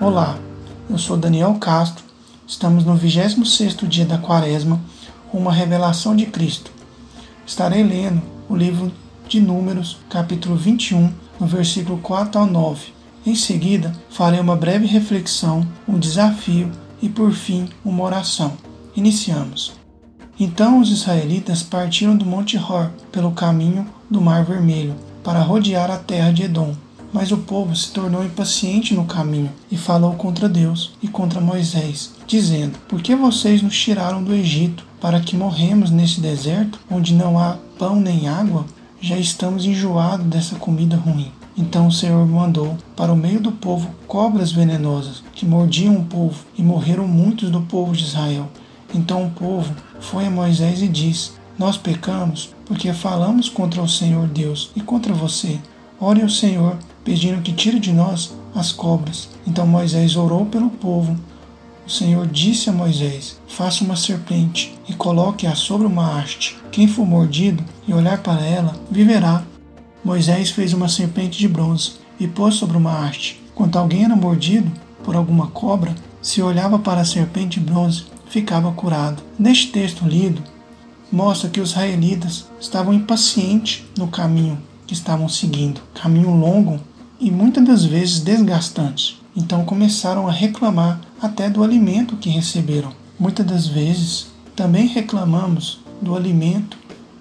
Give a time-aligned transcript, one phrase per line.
[0.00, 0.36] Olá,
[0.90, 2.04] eu sou Daniel Castro.
[2.48, 4.80] Estamos no 26º dia da Quaresma,
[5.32, 6.72] uma revelação de Cristo.
[7.46, 8.90] Estarei lendo o livro
[9.28, 12.92] de Números, capítulo 21, no versículo 4 ao 9.
[13.24, 18.54] Em seguida, farei uma breve reflexão, um desafio e, por fim, uma oração.
[18.96, 19.74] Iniciamos.
[20.40, 25.98] Então os israelitas partiram do Monte Hor pelo caminho do Mar Vermelho para rodear a
[25.98, 26.74] terra de Edom.
[27.14, 32.10] Mas o povo se tornou impaciente no caminho e falou contra Deus e contra Moisés,
[32.26, 37.38] dizendo: Por que vocês nos tiraram do Egito para que morremos nesse deserto, onde não
[37.38, 38.66] há pão nem água?
[39.00, 41.30] Já estamos enjoados dessa comida ruim.
[41.56, 46.44] Então o Senhor mandou para o meio do povo cobras venenosas que mordiam o povo,
[46.58, 48.48] e morreram muitos do povo de Israel.
[48.92, 54.26] Então o povo foi a Moisés e disse: Nós pecamos porque falamos contra o Senhor
[54.26, 55.60] Deus e contra você.
[56.00, 59.28] Ore ao Senhor pedindo que tire de nós as cobras.
[59.46, 61.16] Então Moisés orou pelo povo.
[61.86, 66.56] O Senhor disse a Moisés: Faça uma serpente e coloque-a sobre uma haste.
[66.72, 69.44] Quem for mordido e olhar para ela, viverá.
[70.02, 73.40] Moisés fez uma serpente de bronze e pôs sobre uma haste.
[73.54, 74.70] Quando alguém era mordido
[75.02, 79.22] por alguma cobra, se olhava para a serpente de bronze, ficava curado.
[79.38, 80.42] Neste texto lido,
[81.12, 86.80] mostra que os israelitas estavam impacientes no caminho que estavam seguindo, caminho longo
[87.24, 89.18] e muitas das vezes desgastantes.
[89.34, 92.92] Então começaram a reclamar até do alimento que receberam.
[93.18, 96.76] Muitas das vezes também reclamamos do alimento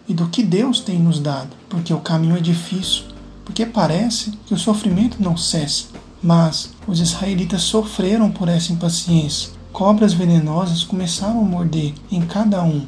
[0.08, 3.04] e do que Deus tem nos dado, porque o caminho é difícil,
[3.46, 5.86] porque parece que o sofrimento não cessa.
[6.22, 9.52] Mas os israelitas sofreram por essa impaciência.
[9.72, 12.86] Cobras venenosas começaram a morder em cada um.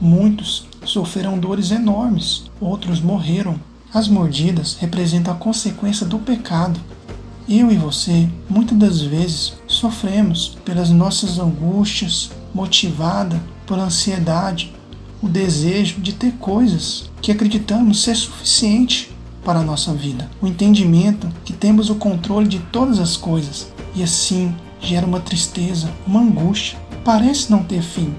[0.00, 3.60] Muitos sofreram dores enormes, outros morreram
[3.92, 6.78] as mordidas representam a consequência do pecado.
[7.48, 14.74] Eu e você, muitas das vezes, sofremos pelas nossas angústias, motivada por ansiedade,
[15.22, 19.14] o desejo de ter coisas que acreditamos ser suficiente
[19.44, 24.02] para a nossa vida, o entendimento que temos o controle de todas as coisas e
[24.02, 26.78] assim gera uma tristeza, uma angústia.
[27.04, 28.14] Parece não ter fim,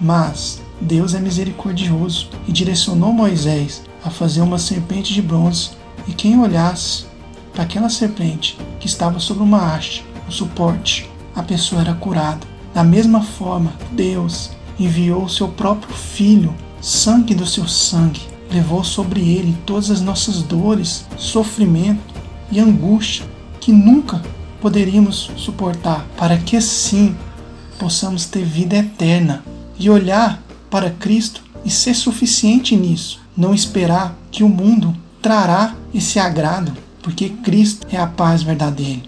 [0.00, 5.70] mas Deus é misericordioso e direcionou Moisés a fazer uma serpente de bronze,
[6.06, 7.04] e quem olhasse
[7.52, 12.46] para aquela serpente que estava sobre uma haste, o suporte, a pessoa era curada.
[12.72, 19.20] Da mesma forma, Deus enviou o seu próprio Filho, sangue do seu sangue, levou sobre
[19.20, 22.14] ele todas as nossas dores, sofrimento
[22.50, 23.26] e angústia
[23.60, 24.22] que nunca
[24.60, 27.14] poderíamos suportar, para que assim
[27.78, 29.44] possamos ter vida eterna
[29.78, 36.18] e olhar para Cristo e ser suficiente nisso não esperar que o mundo trará esse
[36.18, 39.02] agrado, porque Cristo é a paz verdadeira.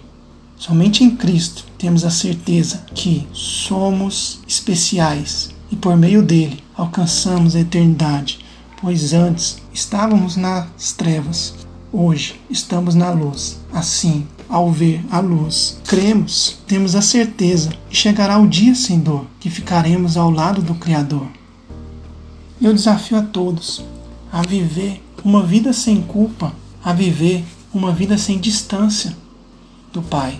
[0.57, 7.59] Somente em Cristo temos a certeza que somos especiais e por meio dele alcançamos a
[7.59, 8.39] eternidade,
[8.79, 11.53] pois antes estávamos nas trevas,
[11.91, 13.59] hoje estamos na luz.
[13.73, 19.25] Assim, ao ver a luz, cremos, temos a certeza que chegará o dia sem dor,
[19.39, 21.27] que ficaremos ao lado do Criador.
[22.61, 23.83] Eu desafio a todos
[24.33, 29.15] a viver uma vida sem culpa, a viver uma vida sem distância
[29.93, 30.39] do Pai.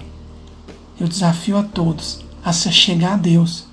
[1.00, 3.66] Eu desafio a todos a se chegar a Deus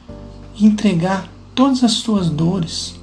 [0.54, 2.96] e entregar todas as suas dores,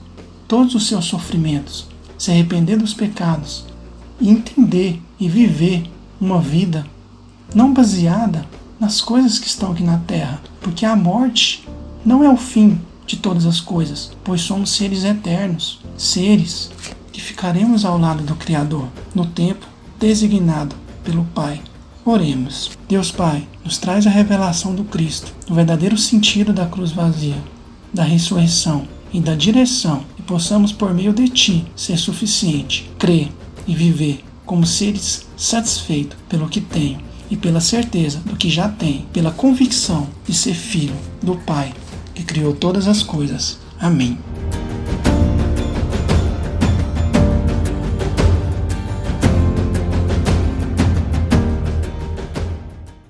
[0.48, 1.88] todos os seus sofrimentos,
[2.20, 3.66] se arrepender dos pecados
[4.22, 5.90] e entender e viver
[6.22, 6.86] uma vida
[7.56, 8.46] não baseada
[8.80, 11.68] nas coisas que estão aqui na terra, porque a morte
[12.06, 16.70] não é o fim de todas as coisas, pois somos seres eternos, seres
[17.38, 19.68] ficaremos ao lado do Criador no tempo
[20.00, 21.62] designado pelo Pai.
[22.04, 22.72] Oremos.
[22.90, 27.38] Deus Pai, nos traz a revelação do Cristo, o verdadeiro sentido da cruz vazia,
[27.94, 33.32] da ressurreição e da direção, e possamos, por meio de Ti, ser suficiente, crer
[33.68, 37.00] e viver como seres satisfeitos pelo que tenho
[37.30, 41.72] e pela certeza do que já tem, pela convicção de ser filho do Pai
[42.16, 43.60] que criou todas as coisas.
[43.80, 44.18] Amém.